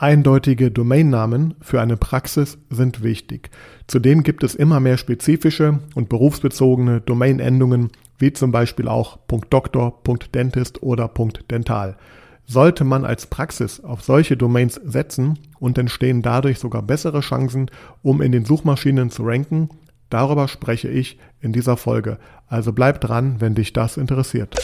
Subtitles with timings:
[0.00, 3.50] Eindeutige Domainnamen für eine Praxis sind wichtig.
[3.88, 9.18] Zudem gibt es immer mehr spezifische und berufsbezogene Domainendungen, wie zum Beispiel auch
[9.50, 10.00] .doktor,
[10.32, 11.10] .dentist oder
[11.50, 11.96] .dental.
[12.46, 17.68] Sollte man als Praxis auf solche Domains setzen und entstehen dadurch sogar bessere Chancen,
[18.00, 19.68] um in den Suchmaschinen zu ranken,
[20.10, 22.18] darüber spreche ich in dieser Folge.
[22.46, 24.54] Also bleib dran, wenn dich das interessiert.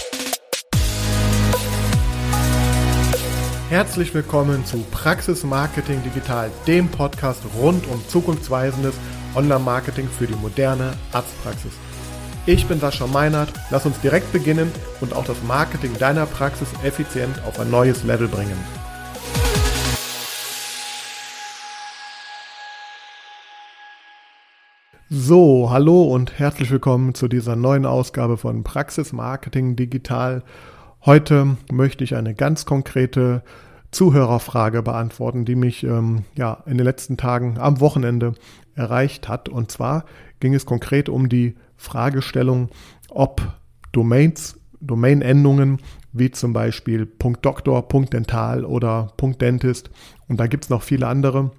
[3.71, 8.95] Herzlich willkommen zu Praxis Marketing Digital, dem Podcast rund um zukunftsweisendes
[9.35, 11.73] Online-Marketing für die moderne Arztpraxis.
[12.45, 17.43] Ich bin Sascha Meinert, lass uns direkt beginnen und auch das Marketing deiner Praxis effizient
[17.47, 18.59] auf ein neues Level bringen.
[25.09, 30.43] So, hallo und herzlich willkommen zu dieser neuen Ausgabe von Praxis Marketing Digital.
[31.07, 33.43] Heute möchte ich eine ganz konkrete
[33.91, 38.33] Zuhörerfrage beantworten, die mich ähm, ja in den letzten Tagen am Wochenende
[38.75, 39.51] erreicht hat.
[39.51, 40.07] Und zwar
[40.41, 42.71] ging es konkret um die Fragestellung,
[43.11, 43.43] ob
[43.93, 45.79] Domains, Domainendungen
[46.15, 47.07] wie zum Beispiel
[47.43, 49.91] .doktor, .dental oder .dentist
[50.29, 51.51] und da gibt es noch viele andere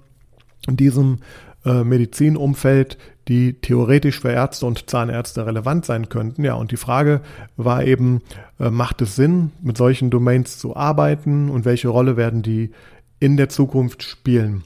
[0.66, 1.18] in diesem
[1.66, 2.96] äh, Medizinumfeld,
[3.28, 6.44] die theoretisch für Ärzte und Zahnärzte relevant sein könnten.
[6.44, 7.20] Ja, und die Frage
[7.56, 8.22] war eben,
[8.60, 12.70] äh, macht es Sinn, mit solchen Domains zu arbeiten und welche Rolle werden die
[13.18, 14.62] in der Zukunft spielen?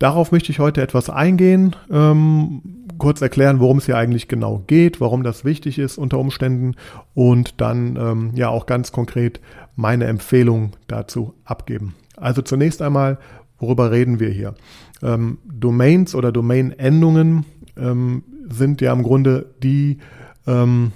[0.00, 2.60] Darauf möchte ich heute etwas eingehen, ähm,
[2.98, 6.74] kurz erklären, worum es hier eigentlich genau geht, warum das wichtig ist unter Umständen
[7.14, 9.40] und dann ähm, ja auch ganz konkret
[9.76, 11.94] meine Empfehlung dazu abgeben.
[12.16, 13.18] Also zunächst einmal,
[13.58, 14.54] worüber reden wir hier?
[15.02, 17.44] Ähm, Domains oder Domain-Endungen
[17.76, 19.98] ähm, sind ja im Grunde die
[20.46, 20.92] ähm,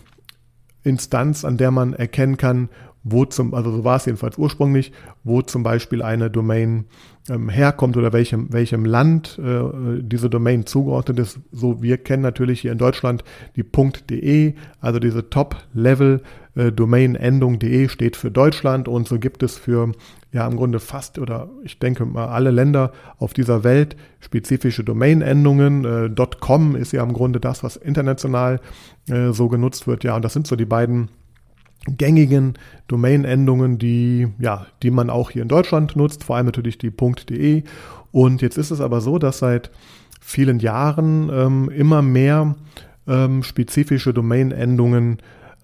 [0.82, 2.69] Instanz, an der man erkennen kann,
[3.04, 4.92] wo zum, also so war es jedenfalls ursprünglich,
[5.24, 6.86] wo zum Beispiel eine Domain
[7.28, 11.41] ähm, herkommt oder welchem, welchem Land äh, diese Domain zugeordnet ist.
[11.52, 13.24] So, wir kennen natürlich hier in Deutschland
[13.56, 16.22] die .de, also diese Top-Level
[16.58, 19.92] äh, Domain-Endung.de steht für Deutschland und so gibt es für
[20.32, 25.84] ja im Grunde fast oder ich denke mal alle Länder auf dieser Welt spezifische Domain-Endungen.
[25.84, 28.60] Äh, .com ist ja im Grunde das, was international
[29.08, 30.02] äh, so genutzt wird.
[30.02, 31.08] Ja, und das sind so die beiden
[31.86, 32.54] gängigen
[32.88, 37.62] Domain-Endungen, die, ja, die man auch hier in Deutschland nutzt, vor allem natürlich die .de.
[38.10, 39.70] Und jetzt ist es aber so, dass seit
[40.20, 42.56] vielen Jahren ähm, immer mehr
[43.06, 45.18] ähm, spezifische Domain-Endungen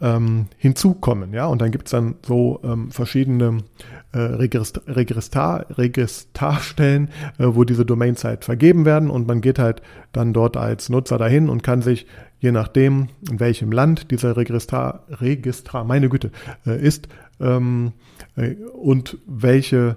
[0.05, 1.33] ähm, hinzukommen.
[1.33, 1.47] Ja?
[1.47, 3.65] Und dann gibt es dann so ähm, verschiedene
[4.13, 9.81] äh, Registrar, Registrarstellen, äh, wo diese Domains halt vergeben werden und man geht halt
[10.13, 12.07] dann dort als Nutzer dahin und kann sich
[12.39, 16.31] je nachdem, in welchem Land dieser Registrar, Registrar meine Güte,
[16.67, 17.09] äh, ist
[17.41, 17.93] ähm,
[18.37, 19.97] äh, und welche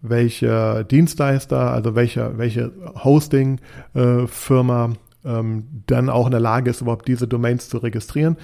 [0.00, 2.70] welche Dienstleister, also welche, welche
[3.02, 4.84] Hosting-Firma
[5.24, 8.36] äh, ähm, dann auch in der Lage ist, überhaupt diese Domains zu registrieren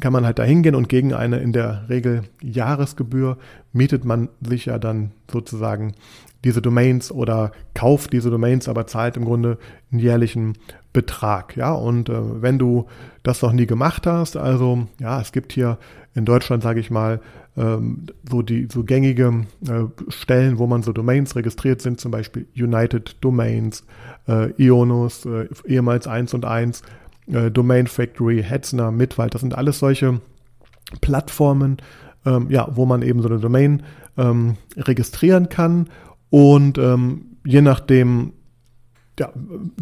[0.00, 3.38] kann man halt da hingehen und gegen eine in der Regel Jahresgebühr
[3.72, 5.94] mietet man sich ja dann sozusagen
[6.44, 9.58] diese Domains oder kauft diese Domains, aber zahlt im Grunde
[9.90, 10.54] einen jährlichen
[10.92, 11.56] Betrag.
[11.56, 12.86] Ja, und äh, wenn du
[13.22, 15.78] das noch nie gemacht hast, also ja, es gibt hier
[16.14, 17.20] in Deutschland, sage ich mal,
[17.56, 22.46] ähm, so die so gängige äh, Stellen, wo man so Domains registriert sind, zum Beispiel
[22.56, 23.84] United Domains,
[24.28, 26.82] äh, Ionus, äh, ehemals 1 und 1
[27.32, 30.20] äh, Domain Factory, Hetzner, Mitwald, das sind alles solche
[31.00, 31.78] Plattformen,
[32.24, 33.82] ähm, ja, wo man eben so eine Domain
[34.16, 35.88] ähm, registrieren kann
[36.30, 38.32] und ähm, je nachdem,
[39.18, 39.32] ja,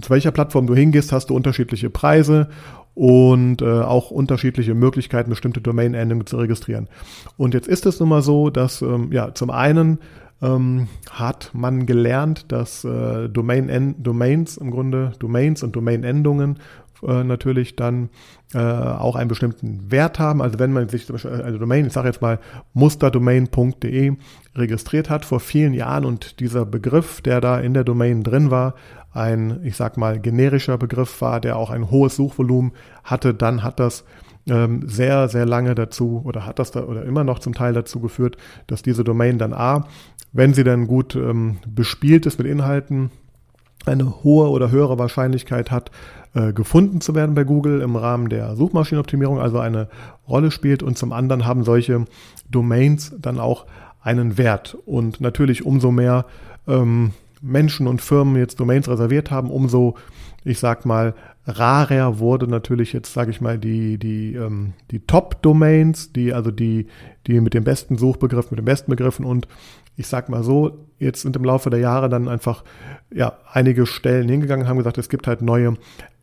[0.00, 2.48] zu welcher Plattform du hingehst, hast du unterschiedliche Preise
[2.94, 6.88] und äh, auch unterschiedliche Möglichkeiten, bestimmte Domain-Endungen zu registrieren.
[7.36, 9.98] Und jetzt ist es nun mal so, dass ähm, ja zum einen
[10.42, 16.58] ähm, hat man gelernt, dass äh, Domain Domains im Grunde Domains und Domain-Endungen
[17.06, 18.10] äh, natürlich dann
[18.54, 20.42] äh, auch einen bestimmten Wert haben.
[20.42, 22.38] Also wenn man sich zum Beispiel eine Domain, ich sage jetzt mal
[22.74, 24.12] musterdomain.de
[24.54, 28.74] registriert hat vor vielen Jahren und dieser Begriff, der da in der Domain drin war,
[29.12, 32.72] ein, ich sag mal, generischer Begriff war, der auch ein hohes Suchvolumen
[33.02, 34.04] hatte, dann hat das
[34.48, 38.00] ähm, sehr, sehr lange dazu oder hat das da oder immer noch zum Teil dazu
[38.00, 38.36] geführt,
[38.66, 39.86] dass diese Domain dann A,
[40.32, 43.10] wenn sie dann gut ähm, bespielt ist mit Inhalten,
[43.84, 45.90] eine hohe oder höhere Wahrscheinlichkeit hat,
[46.34, 49.88] äh, gefunden zu werden bei Google im Rahmen der Suchmaschinenoptimierung, also eine
[50.28, 50.82] Rolle spielt.
[50.82, 52.04] Und zum anderen haben solche
[52.50, 53.66] Domains dann auch
[54.02, 54.76] einen Wert.
[54.86, 56.26] Und natürlich umso mehr
[56.66, 59.96] ähm, Menschen und Firmen jetzt Domains reserviert haben, umso,
[60.44, 61.14] ich sag mal,
[61.46, 66.86] rarer wurde natürlich jetzt, sage ich mal, die, die, ähm, die Top-Domains, die, also die,
[67.26, 69.46] die mit dem besten Suchbegriff, mit den besten Begriffen und
[69.96, 72.64] ich sag mal so, jetzt sind im Laufe der Jahre dann einfach
[73.14, 75.74] ja einige Stellen hingegangen, haben gesagt, es gibt halt neue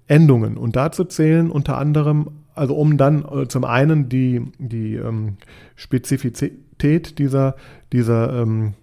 [0.08, 0.58] Endungen.
[0.58, 5.38] Und dazu zählen unter anderem, also um dann äh, zum einen die, die ähm,
[5.76, 7.56] Spezifität dieser,
[7.92, 8.74] dieser ähm,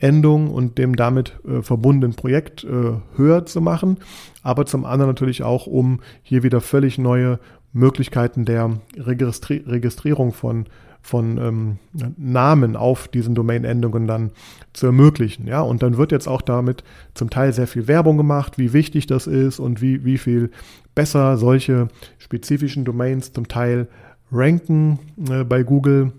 [0.00, 3.98] Domain-Endung und dem damit äh, verbundenen Projekt äh, höher zu machen,
[4.42, 7.38] aber zum anderen natürlich auch, um hier wieder völlig neue
[7.72, 10.66] Möglichkeiten der Registri Registrierung von
[11.02, 11.78] von ähm,
[12.16, 14.32] Namen auf diesen Domain-Endungen dann
[14.72, 15.46] zu ermöglichen.
[15.46, 16.82] Ja, und dann wird jetzt auch damit
[17.14, 20.50] zum Teil sehr viel Werbung gemacht, wie wichtig das ist und wie, wie viel
[20.96, 21.86] besser solche
[22.18, 23.86] spezifischen Domains zum Teil
[24.32, 24.98] ranken
[25.30, 26.10] äh, bei Google.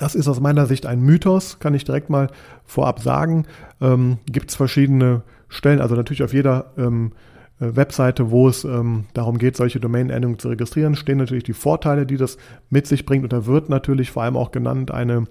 [0.00, 2.28] Das ist aus meiner Sicht ein Mythos, kann ich direkt mal
[2.64, 3.44] vorab sagen.
[3.82, 5.20] Ähm, Gibt es verschiedene
[5.50, 7.12] Stellen, also natürlich auf jeder ähm,
[7.60, 12.06] äh, Webseite, wo es ähm, darum geht, solche Domain-Endungen zu registrieren, stehen natürlich die Vorteile,
[12.06, 12.38] die das
[12.70, 13.24] mit sich bringt.
[13.24, 15.24] Und da wird natürlich vor allem auch genannt eine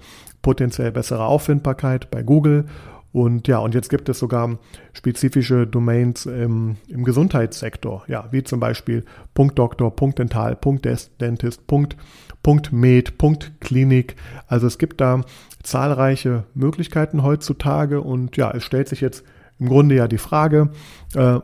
[0.43, 2.65] potenziell bessere Auffindbarkeit bei Google.
[3.11, 4.59] Und ja, und jetzt gibt es sogar
[4.93, 9.03] spezifische Domains im, im Gesundheitssektor, ja, wie zum Beispiel
[9.33, 10.57] .doktor, .dental,
[11.19, 11.63] .dentist,
[12.71, 13.13] .med,
[13.59, 14.15] .klinik.
[14.47, 15.21] Also es gibt da
[15.63, 19.23] zahlreiche Möglichkeiten heutzutage und ja, es stellt sich jetzt
[19.59, 20.69] im Grunde ja die Frage,
[21.15, 21.39] äh,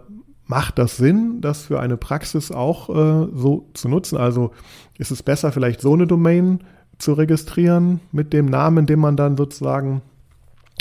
[0.46, 4.18] macht das Sinn, das für eine Praxis auch äh, so zu nutzen?
[4.18, 4.52] Also
[4.98, 6.60] ist es besser, vielleicht so eine Domain
[6.98, 10.02] zu registrieren mit dem Namen, den man dann sozusagen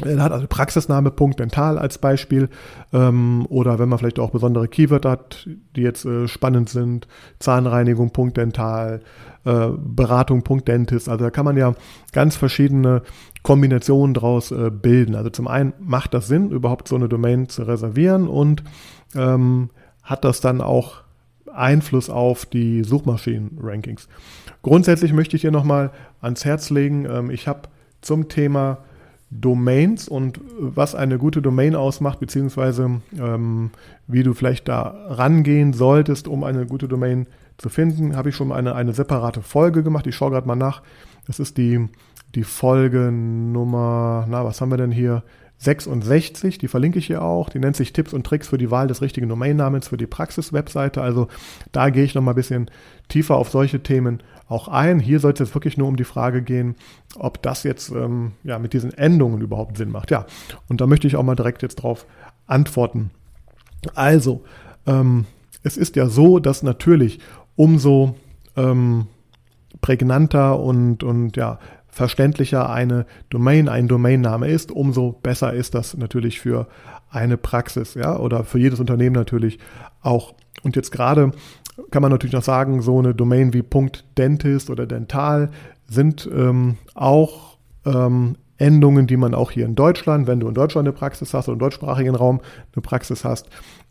[0.02, 2.49] äh, hat, also Praxisname Dental als Beispiel
[2.93, 7.06] ähm, oder wenn man vielleicht auch besondere Keywords hat, die jetzt äh, spannend sind,
[7.38, 9.00] Zahnreinigung Dental,
[9.44, 11.75] äh, Beratung Dentist, also da kann man ja
[12.12, 13.02] ganz verschiedene
[13.43, 15.14] Kombinationen draus äh, bilden.
[15.14, 18.64] Also zum einen macht das Sinn, überhaupt so eine Domain zu reservieren und
[19.14, 19.70] ähm,
[20.02, 21.05] hat das dann auch
[21.52, 24.08] Einfluss auf die Suchmaschinen-Rankings.
[24.62, 27.69] Grundsätzlich möchte ich hier nochmal ans Herz legen, ähm, ich habe
[28.00, 28.79] zum Thema
[29.31, 33.71] Domains und was eine gute Domain ausmacht, beziehungsweise ähm,
[34.06, 37.26] wie du vielleicht da rangehen solltest, um eine gute Domain
[37.59, 40.06] zu finden, habe ich schon eine, eine separate Folge gemacht.
[40.06, 40.82] Ich schaue gerade mal nach.
[41.26, 41.88] Das ist die,
[42.35, 45.23] die Folge Nummer, na, was haben wir denn hier?
[45.59, 47.49] 66, die verlinke ich hier auch.
[47.49, 51.00] Die nennt sich Tipps und Tricks für die Wahl des richtigen Domainnamens für die Praxis-Webseite.
[51.00, 51.29] Also
[51.73, 52.71] da gehe ich nochmal ein bisschen
[53.09, 55.00] tiefer auf solche Themen auch ein.
[55.00, 56.76] Hier soll es wirklich nur um die Frage gehen,
[57.17, 60.11] ob das jetzt ähm, ja, mit diesen Endungen überhaupt Sinn macht.
[60.11, 60.26] Ja,
[60.69, 62.06] und da möchte ich auch mal direkt jetzt drauf
[62.46, 63.11] antworten.
[63.94, 64.44] Also,
[64.87, 65.26] ähm,
[65.62, 67.20] es ist ja so, dass natürlich
[67.56, 68.17] umso
[68.56, 69.06] ähm,
[69.81, 71.58] prägnanter und, und ja,
[71.88, 76.67] verständlicher eine Domain, ein Domainname ist, umso besser ist das natürlich für
[77.08, 79.58] eine Praxis, ja, oder für jedes Unternehmen natürlich
[80.02, 80.35] auch.
[80.62, 81.32] Und jetzt gerade
[81.91, 83.65] kann man natürlich noch sagen, so eine Domain wie
[84.17, 85.50] .dentist oder dental
[85.87, 90.87] sind ähm, auch ähm, Endungen, die man auch hier in Deutschland, wenn du in Deutschland
[90.87, 92.41] eine Praxis hast oder im deutschsprachigen Raum
[92.75, 93.49] eine Praxis hast,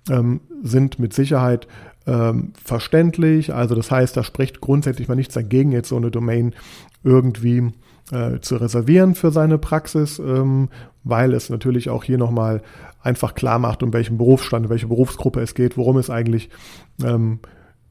[0.10, 1.68] ähm, sind mit Sicherheit
[2.06, 3.54] ähm, verständlich.
[3.54, 6.54] Also das heißt, da spricht grundsätzlich mal nichts dagegen, jetzt so eine Domain
[7.04, 7.72] irgendwie
[8.12, 10.70] äh, zu reservieren für seine Praxis, ähm,
[11.04, 12.62] weil es natürlich auch hier nochmal
[13.02, 16.50] einfach klar macht, um welchen Berufsstand, welche Berufsgruppe es geht, worum es eigentlich,
[17.04, 17.40] ähm,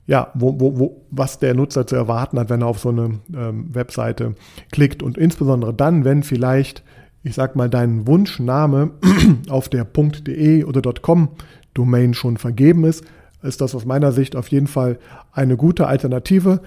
[0.07, 3.21] ja, wo, wo, wo, was der Nutzer zu erwarten hat, wenn er auf so eine
[3.35, 4.35] ähm, Webseite
[4.71, 5.03] klickt.
[5.03, 6.83] Und insbesondere dann, wenn vielleicht,
[7.23, 8.91] ich sag mal, dein Wunschname
[9.49, 11.31] auf der .de oder .com
[11.75, 13.05] Domain schon vergeben ist,
[13.43, 14.99] ist das aus meiner Sicht auf jeden Fall
[15.33, 16.61] eine gute Alternative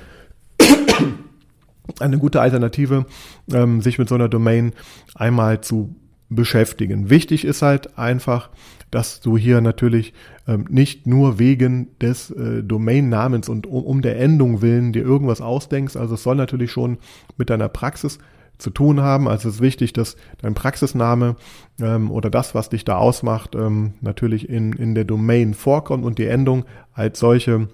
[1.99, 3.05] eine gute Alternative,
[3.51, 4.73] ähm, sich mit so einer Domain
[5.13, 5.95] einmal zu
[6.29, 7.09] beschäftigen.
[7.09, 8.49] Wichtig ist halt einfach,
[8.91, 10.13] dass du hier natürlich
[10.47, 15.41] ähm, nicht nur wegen des äh, Domainnamens und um, um, der Endung willen dir irgendwas
[15.41, 15.97] ausdenkst.
[15.97, 16.97] Also es soll natürlich schon
[17.37, 18.19] mit deiner Praxis
[18.57, 19.27] zu tun haben.
[19.27, 21.35] Also es ist wichtig, dass dein Praxisname
[21.81, 26.17] ähm, oder das, was dich da ausmacht, ähm, natürlich in, in der Domain vorkommt und
[26.17, 27.67] die Endung als solche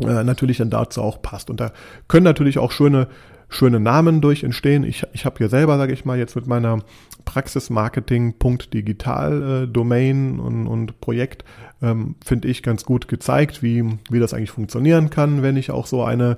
[0.00, 1.50] äh, natürlich dann dazu auch passt.
[1.50, 1.72] Und da
[2.06, 3.08] können natürlich auch schöne
[3.48, 4.84] schöne Namen durch entstehen.
[4.84, 6.80] Ich, ich habe hier selber, sage ich mal, jetzt mit meiner
[7.24, 11.46] Praxismarketing.digital äh, Domain und, und Projekt
[11.82, 15.86] ähm, finde ich ganz gut gezeigt, wie, wie das eigentlich funktionieren kann, wenn ich auch
[15.86, 16.36] so eine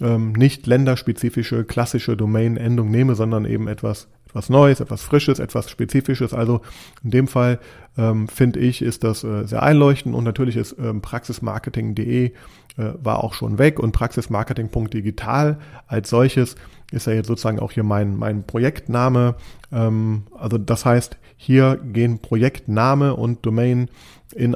[0.00, 6.32] ähm, nicht länderspezifische klassische Domain-Endung nehme, sondern eben etwas etwas Neues, etwas Frisches, etwas Spezifisches.
[6.32, 6.62] Also
[7.04, 7.58] in dem Fall
[7.98, 12.32] ähm, finde ich, ist das äh, sehr einleuchtend und natürlich ist ähm, praxismarketing.de
[12.76, 16.56] war auch schon weg und praxismarketing.digital als solches
[16.92, 19.34] ist ja jetzt sozusagen auch hier mein, mein Projektname.
[19.72, 23.88] Ähm, also das heißt, hier gehen Projektname und Domain
[24.34, 24.54] in,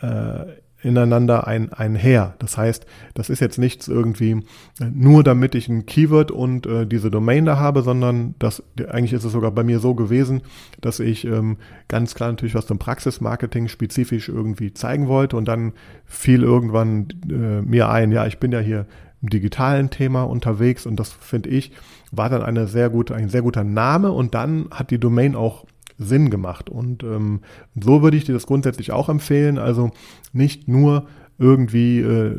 [0.00, 0.46] äh,
[0.82, 2.34] ineinander ein, einher.
[2.38, 4.42] Das heißt, das ist jetzt nichts irgendwie
[4.80, 9.12] äh, nur damit ich ein Keyword und äh, diese Domain da habe, sondern das, eigentlich
[9.12, 10.42] ist es sogar bei mir so gewesen,
[10.80, 11.56] dass ich ähm,
[11.88, 15.72] ganz klar natürlich was zum Praxismarketing spezifisch irgendwie zeigen wollte und dann
[16.04, 18.86] fiel irgendwann äh, mir ein, ja, ich bin ja hier
[19.22, 21.72] im digitalen Thema unterwegs und das finde ich
[22.12, 25.66] war dann eine sehr gute, ein sehr guter Name und dann hat die Domain auch
[25.98, 26.68] Sinn gemacht.
[26.70, 27.40] Und ähm,
[27.80, 29.58] so würde ich dir das grundsätzlich auch empfehlen.
[29.58, 29.90] Also
[30.32, 31.06] nicht nur
[31.38, 32.34] irgendwie äh,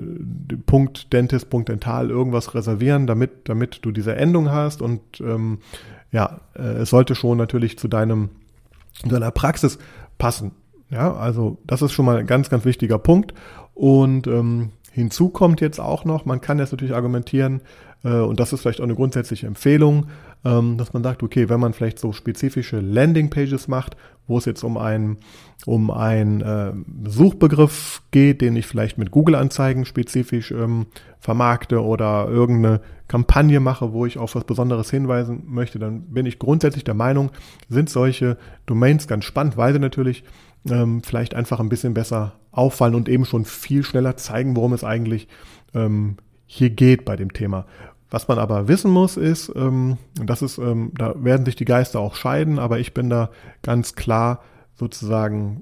[0.65, 4.81] Punkt Dentist, Punkt Dental irgendwas reservieren, damit, damit du diese Endung hast.
[4.81, 5.59] Und ähm,
[6.11, 8.29] ja, äh, es sollte schon natürlich zu deinem,
[9.05, 9.77] deiner Praxis
[10.17, 10.51] passen.
[10.89, 13.33] Ja, also das ist schon mal ein ganz, ganz wichtiger Punkt.
[13.73, 17.61] Und ähm, hinzu kommt jetzt auch noch, man kann jetzt natürlich argumentieren,
[18.03, 20.07] äh, und das ist vielleicht auch eine grundsätzliche Empfehlung,
[20.45, 24.63] ähm, dass man sagt, okay, wenn man vielleicht so spezifische Landingpages macht, wo es jetzt
[24.63, 25.17] um einen
[25.65, 26.73] um einen äh,
[27.09, 30.85] Suchbegriff geht, den ich vielleicht mit Google-Anzeigen spezifisch ähm,
[31.19, 36.39] vermarkte oder irgendeine Kampagne mache, wo ich auf was Besonderes hinweisen möchte, dann bin ich
[36.39, 37.31] grundsätzlich der Meinung,
[37.69, 40.23] sind solche Domains ganz spannend, weil sie natürlich
[40.69, 44.83] ähm, vielleicht einfach ein bisschen besser auffallen und eben schon viel schneller zeigen, worum es
[44.83, 45.27] eigentlich
[45.73, 47.65] ähm, hier geht bei dem Thema.
[48.09, 51.99] Was man aber wissen muss, ist, ähm, das ist, ähm, da werden sich die Geister
[51.99, 53.29] auch scheiden, aber ich bin da
[53.63, 54.41] ganz klar
[54.75, 55.61] sozusagen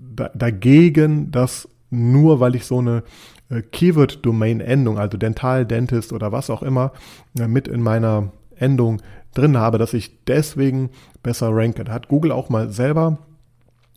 [0.00, 3.04] da, dagegen, dass nur weil ich so eine
[3.50, 6.92] äh, Keyword-Domain-Endung, also Dental, Dentist oder was auch immer,
[7.38, 9.00] äh, mit in meiner Endung
[9.34, 10.90] drin habe, dass ich deswegen
[11.22, 11.84] besser ranke.
[11.84, 13.18] Da hat Google auch mal selber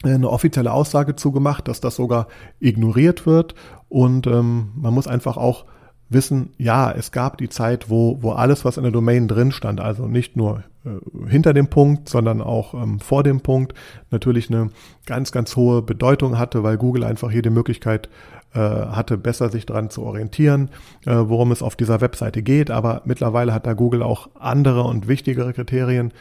[0.04, 2.28] äh, eine offizielle Aussage zugemacht, dass das sogar
[2.60, 3.56] ignoriert wird
[3.90, 5.66] und ähm, man muss einfach auch
[6.10, 9.82] wissen, ja, es gab die Zeit, wo, wo alles, was in der Domain drin stand,
[9.82, 13.74] also nicht nur äh, hinter dem Punkt, sondern auch ähm, vor dem Punkt,
[14.12, 14.70] natürlich eine
[15.06, 18.10] ganz, ganz hohe Bedeutung hatte, weil Google einfach hier die Möglichkeit
[18.54, 20.70] äh, hatte, besser sich daran zu orientieren,
[21.06, 22.70] äh, worum es auf dieser Webseite geht.
[22.70, 26.14] Aber mittlerweile hat da Google auch andere und wichtigere Kriterien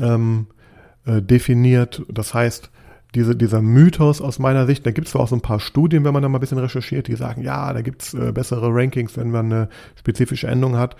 [0.00, 0.46] ähm,
[1.04, 2.02] äh, definiert.
[2.08, 2.70] Das heißt,
[3.14, 6.04] diese, dieser Mythos aus meiner Sicht, da gibt es zwar auch so ein paar Studien,
[6.04, 9.16] wenn man da mal ein bisschen recherchiert, die sagen, ja, da gibt's äh, bessere Rankings,
[9.16, 10.96] wenn man eine spezifische Endung hat.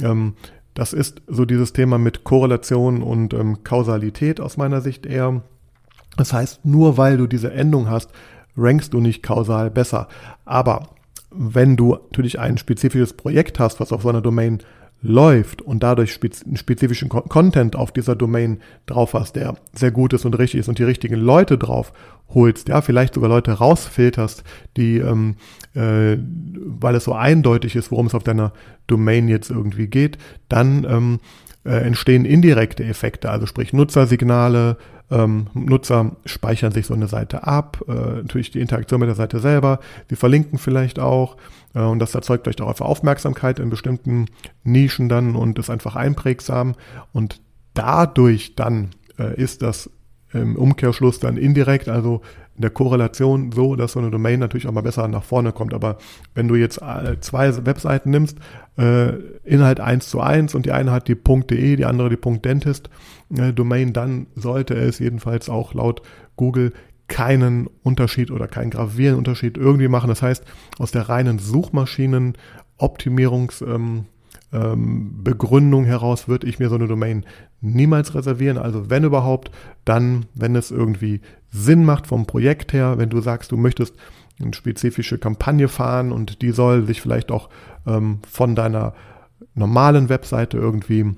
[0.00, 0.34] Ähm,
[0.74, 5.42] das ist so dieses Thema mit Korrelation und ähm, Kausalität aus meiner Sicht eher.
[6.16, 8.10] Das heißt, nur weil du diese Endung hast,
[8.56, 10.08] rankst du nicht kausal besser.
[10.44, 10.90] Aber
[11.30, 14.60] wenn du natürlich ein spezifisches Projekt hast, was auf so einer Domain
[15.02, 20.38] läuft und dadurch spezifischen Content auf dieser Domain drauf hast, der sehr gut ist und
[20.38, 21.92] richtig ist und die richtigen Leute drauf
[22.34, 24.42] holst, ja, vielleicht sogar Leute rausfilterst,
[24.76, 25.36] die, ähm,
[25.74, 28.52] äh, weil es so eindeutig ist, worum es auf deiner
[28.86, 31.20] Domain jetzt irgendwie geht, dann ähm,
[31.64, 34.76] äh, entstehen indirekte Effekte, also sprich Nutzersignale,
[35.10, 39.38] ähm, Nutzer speichern sich so eine Seite ab, äh, natürlich die Interaktion mit der Seite
[39.38, 41.36] selber, sie verlinken vielleicht auch
[41.74, 44.26] äh, und das erzeugt vielleicht auch einfach Aufmerksamkeit in bestimmten
[44.64, 46.74] Nischen dann und ist einfach einprägsam.
[47.12, 47.40] Und
[47.74, 49.90] dadurch dann äh, ist das
[50.32, 52.22] im Umkehrschluss dann indirekt, also
[52.56, 55.74] in der Korrelation so, dass so eine Domain natürlich auch mal besser nach vorne kommt.
[55.74, 55.98] Aber
[56.34, 58.38] wenn du jetzt äh, zwei Webseiten nimmst,
[58.78, 59.10] äh,
[59.44, 62.90] Inhalt eins zu eins und die eine hat die .de, die andere die .dentist
[63.36, 66.02] äh, Domain, dann sollte es jedenfalls auch laut
[66.36, 66.72] Google
[67.08, 70.08] keinen Unterschied oder keinen gravierenden Unterschied irgendwie machen.
[70.08, 70.44] Das heißt,
[70.78, 74.06] aus der reinen Suchmaschinen-Optimierungs- ähm,
[74.52, 77.24] ähm, Begründung heraus würde ich mir so eine Domain
[77.60, 78.58] niemals reservieren.
[78.58, 79.50] Also wenn überhaupt,
[79.84, 83.94] dann, wenn es irgendwie Sinn macht vom Projekt her, wenn du sagst, du möchtest
[84.40, 87.48] eine spezifische Kampagne fahren und die soll sich vielleicht auch
[87.86, 88.94] ähm, von deiner
[89.54, 91.14] normalen Webseite irgendwie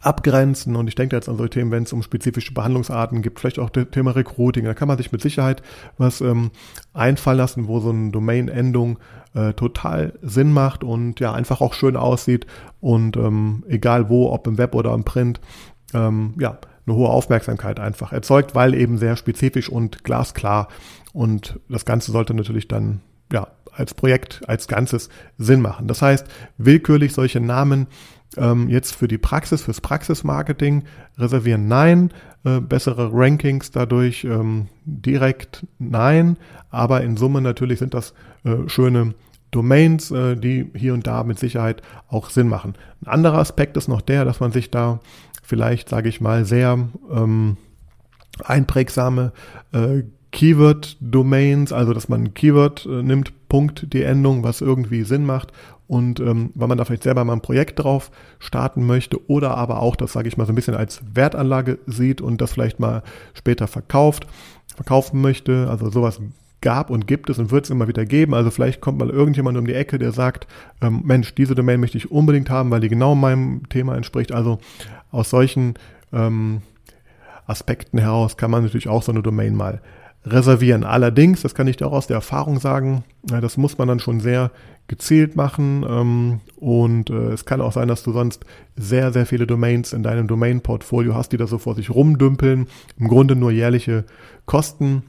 [0.00, 0.76] abgrenzen.
[0.76, 3.70] Und ich denke jetzt an solche Themen, wenn es um spezifische Behandlungsarten gibt, vielleicht auch
[3.70, 4.64] das Thema Recruiting.
[4.64, 5.62] Da kann man sich mit Sicherheit
[5.98, 6.50] was ähm,
[6.94, 8.98] einfallen lassen, wo so eine Domain-Endung
[9.34, 12.46] äh, total Sinn macht und ja einfach auch schön aussieht.
[12.80, 15.40] Und ähm, egal wo, ob im Web oder im Print,
[15.94, 20.68] ähm, ja, eine hohe Aufmerksamkeit einfach erzeugt, weil eben sehr spezifisch und glasklar.
[21.12, 23.00] Und das Ganze sollte natürlich dann
[23.32, 25.08] ja als Projekt, als Ganzes
[25.38, 25.86] Sinn machen.
[25.86, 26.26] Das heißt,
[26.58, 27.86] willkürlich solche Namen
[28.36, 30.84] ähm, jetzt für die Praxis, fürs Praxismarketing
[31.18, 32.10] reservieren, nein.
[32.44, 36.36] Äh, bessere Rankings dadurch ähm, direkt, nein.
[36.70, 39.14] Aber in Summe natürlich sind das äh, schöne
[39.50, 42.74] Domains, äh, die hier und da mit Sicherheit auch Sinn machen.
[43.02, 45.00] Ein anderer Aspekt ist noch der, dass man sich da
[45.42, 47.56] vielleicht, sage ich mal, sehr ähm,
[48.42, 49.32] einprägsame
[49.72, 55.26] äh, Keyword-Domains, also dass man ein Keyword äh, nimmt, Punkt die Endung, was irgendwie Sinn
[55.26, 55.52] macht
[55.86, 59.80] und ähm, weil man da vielleicht selber mal ein Projekt drauf starten möchte oder aber
[59.80, 63.02] auch das, sage ich mal, so ein bisschen als Wertanlage sieht und das vielleicht mal
[63.34, 64.26] später verkauft,
[64.74, 65.68] verkaufen möchte.
[65.68, 66.18] Also sowas
[66.62, 68.32] gab und gibt es und wird es immer wieder geben.
[68.32, 70.46] Also vielleicht kommt mal irgendjemand um die Ecke, der sagt,
[70.80, 74.32] ähm, Mensch, diese Domain möchte ich unbedingt haben, weil die genau meinem Thema entspricht.
[74.32, 74.60] Also
[75.10, 75.74] aus solchen
[76.10, 76.62] ähm,
[77.46, 79.82] Aspekten heraus kann man natürlich auch so eine Domain mal
[80.24, 80.84] reservieren.
[80.84, 84.20] Allerdings, das kann ich dir auch aus der Erfahrung sagen, das muss man dann schon
[84.20, 84.50] sehr
[84.88, 88.44] gezielt machen ähm, und äh, es kann auch sein, dass du sonst
[88.76, 92.66] sehr, sehr viele Domains in deinem Domain-Portfolio hast, die da so vor sich rumdümpeln,
[92.98, 94.04] im Grunde nur jährliche
[94.44, 95.04] Kosten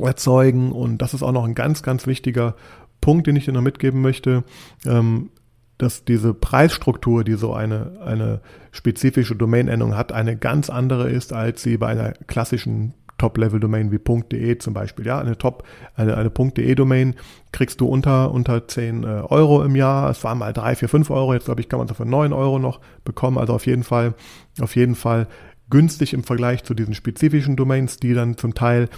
[0.00, 2.54] erzeugen und das ist auch noch ein ganz, ganz wichtiger
[3.00, 4.44] Punkt, den ich dir noch mitgeben möchte.
[4.86, 5.30] Ähm,
[5.78, 11.62] dass diese Preisstruktur, die so eine, eine spezifische Domain-Endung hat, eine ganz andere ist, als
[11.62, 15.06] sie bei einer klassischen Top-Level-Domain wie .de zum Beispiel.
[15.06, 15.62] Ja, eine Top,
[15.94, 17.14] eine, eine .de-Domain
[17.52, 20.10] kriegst du unter, unter 10 äh, Euro im Jahr.
[20.10, 21.32] Es waren mal 3, 4, 5 Euro.
[21.32, 23.38] Jetzt glaube ich, kann man es für 9 Euro noch bekommen.
[23.38, 24.14] Also auf jeden Fall,
[24.60, 25.28] auf jeden Fall
[25.70, 28.88] günstig im Vergleich zu diesen spezifischen Domains, die dann zum Teil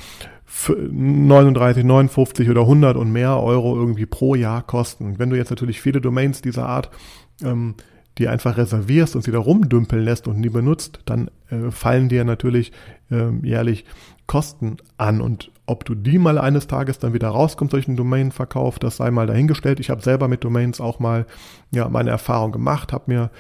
[0.69, 5.19] 39, 59 oder 100 und mehr Euro irgendwie pro Jahr kosten.
[5.19, 6.91] Wenn du jetzt natürlich viele Domains dieser Art
[7.43, 7.75] ähm,
[8.19, 12.25] die einfach reservierst und sie da rumdümpeln lässt und nie benutzt, dann äh, fallen dir
[12.25, 12.73] natürlich
[13.11, 13.85] äh, jährlich
[14.27, 15.21] Kosten an.
[15.21, 19.11] Und ob du die mal eines Tages dann wieder rauskommst durch einen Domain-Verkauf, das sei
[19.11, 19.81] mal dahingestellt.
[19.81, 21.27] Ich habe selber mit Domains auch mal
[21.71, 23.31] ja meine Erfahrung gemacht, habe mir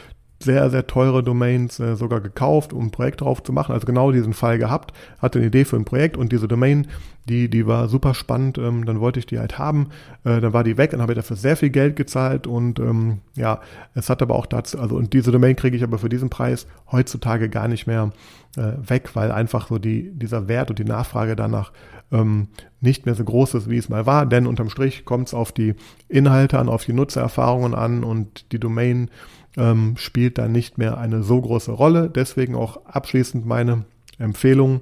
[0.40, 3.72] sehr, sehr teure Domains äh, sogar gekauft, um ein Projekt drauf zu machen.
[3.72, 6.88] Also genau diesen Fall gehabt, hatte eine Idee für ein Projekt und diese Domain,
[7.26, 8.58] die, die war super spannend.
[8.58, 9.88] Ähm, dann wollte ich die halt haben.
[10.24, 13.20] Äh, dann war die weg, dann habe ich dafür sehr viel Geld gezahlt und ähm,
[13.34, 13.60] ja,
[13.94, 16.66] es hat aber auch dazu, also und diese Domain kriege ich aber für diesen Preis
[16.90, 18.12] heutzutage gar nicht mehr
[18.56, 21.72] äh, weg, weil einfach so die, dieser Wert und die Nachfrage danach
[22.12, 22.48] ähm,
[22.80, 24.26] nicht mehr so groß ist, wie es mal war.
[24.26, 25.74] Denn unterm Strich kommt es auf die
[26.08, 29.10] Inhalte an, auf die Nutzererfahrungen an und die Domain
[29.56, 32.11] ähm, spielt da nicht mehr eine so große Rolle.
[32.11, 33.84] Deswegen auch abschließend meine
[34.18, 34.80] Empfehlung,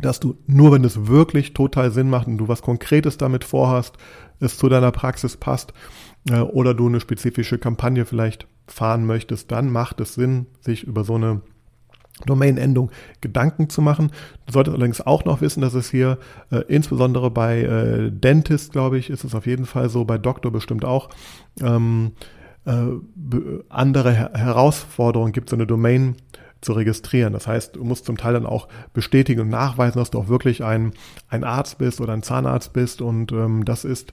[0.00, 3.96] dass du nur wenn es wirklich total Sinn macht und du was Konkretes damit vorhast,
[4.40, 5.72] es zu deiner Praxis passt
[6.30, 11.04] äh, oder du eine spezifische Kampagne vielleicht fahren möchtest, dann macht es Sinn, sich über
[11.04, 11.42] so eine
[12.26, 14.10] Domain-Endung Gedanken zu machen.
[14.46, 16.18] Du solltest allerdings auch noch wissen, dass es hier
[16.50, 20.52] äh, insbesondere bei äh, Dentist, glaube ich, ist es auf jeden Fall so, bei Doktor
[20.52, 21.08] bestimmt auch,
[21.60, 22.41] ähm, äh,
[23.68, 26.16] andere Her Herausforderungen gibt, so eine Domain
[26.60, 27.32] zu registrieren.
[27.32, 30.64] Das heißt, du musst zum Teil dann auch bestätigen und nachweisen, dass du auch wirklich
[30.64, 30.92] ein,
[31.28, 33.02] ein Arzt bist oder ein Zahnarzt bist.
[33.02, 34.12] Und ähm, das ist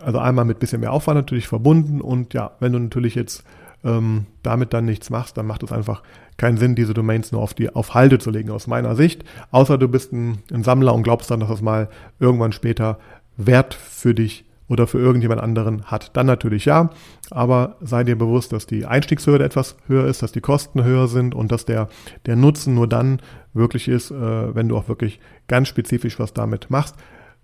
[0.00, 2.00] also einmal mit bisschen mehr Aufwand natürlich verbunden.
[2.00, 3.44] Und ja, wenn du natürlich jetzt
[3.84, 6.02] ähm, damit dann nichts machst, dann macht es einfach
[6.36, 9.24] keinen Sinn, diese Domains nur auf die auf Halde zu legen, aus meiner Sicht.
[9.50, 12.98] Außer du bist ein, ein Sammler und glaubst dann, dass das mal irgendwann später
[13.36, 16.16] Wert für dich oder für irgendjemand anderen hat.
[16.16, 16.90] Dann natürlich ja,
[17.30, 21.34] aber sei dir bewusst, dass die Einstiegshürde etwas höher ist, dass die Kosten höher sind
[21.34, 21.88] und dass der,
[22.26, 23.20] der Nutzen nur dann
[23.52, 26.96] wirklich ist, äh, wenn du auch wirklich ganz spezifisch was damit machst.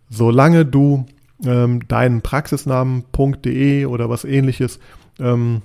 [0.09, 1.07] Solange du
[1.45, 4.81] ähm, deinen Praxisnamen.de oder was ähnliches,
[5.19, 5.63] ähm,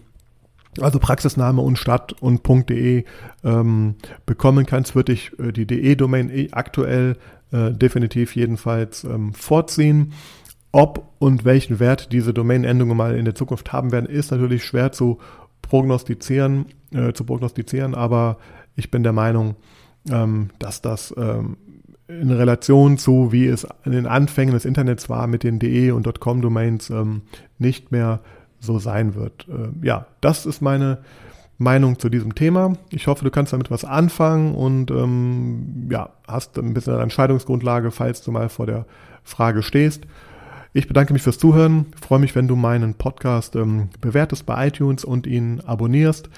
[0.81, 3.05] also Praxisname und Stadt und .de
[3.43, 7.15] ähm, bekommen kannst, würde ich äh, die DE-Domain eh aktuell
[7.51, 10.13] äh, definitiv jedenfalls ähm, vorziehen.
[10.75, 14.91] Ob und welchen Wert diese Domain-Endungen mal in der Zukunft haben werden, ist natürlich schwer
[14.91, 15.19] zu
[15.61, 18.39] prognostizieren, äh, zu prognostizieren, aber
[18.75, 19.55] ich bin der Meinung,
[20.11, 21.55] ähm, dass das ähm,
[22.09, 26.19] in Relation zu, wie es in den Anfängen des Internets war mit den .de und
[26.19, 27.21] .com-Domains, ähm,
[27.57, 28.19] nicht mehr
[28.59, 29.47] so sein wird.
[29.47, 30.97] Äh, ja, das ist meine
[31.57, 32.73] Meinung zu diesem Thema.
[32.89, 37.91] Ich hoffe, du kannst damit was anfangen und ähm, ja, hast ein bisschen eine Entscheidungsgrundlage,
[37.91, 38.85] falls du mal vor der
[39.23, 40.05] Frage stehst.
[40.77, 45.05] Ich bedanke mich fürs Zuhören, freue mich, wenn du meinen Podcast ähm, bewertest bei iTunes
[45.05, 46.29] und ihn abonnierst.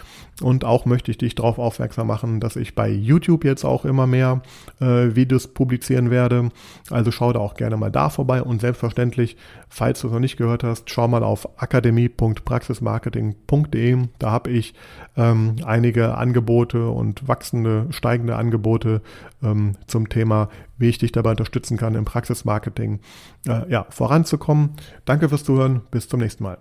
[0.43, 4.05] Und auch möchte ich dich darauf aufmerksam machen, dass ich bei YouTube jetzt auch immer
[4.05, 4.43] mehr
[4.79, 6.49] äh, Videos publizieren werde.
[6.91, 8.43] Also schau da auch gerne mal da vorbei.
[8.43, 9.37] Und selbstverständlich,
[9.69, 13.97] falls du es noch nicht gehört hast, schau mal auf akademie.praxismarketing.de.
[14.19, 14.75] Da habe ich
[15.15, 19.01] ähm, einige Angebote und wachsende, steigende Angebote
[19.41, 22.99] ähm, zum Thema, wie ich dich dabei unterstützen kann, im Praxismarketing
[23.47, 24.71] äh, ja, voranzukommen.
[25.05, 25.81] Danke fürs Zuhören.
[25.91, 26.57] Bis zum nächsten Mal.